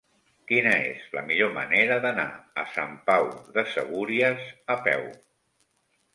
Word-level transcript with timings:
Quina 0.51 0.69
és 0.85 1.03
la 1.17 1.21
millor 1.27 1.51
manera 1.57 1.97
d'anar 2.07 2.25
a 2.63 2.65
Sant 2.77 2.97
Pau 3.11 3.27
de 3.59 3.67
Segúries 3.75 4.51
a 4.79 4.81
peu? 4.91 5.09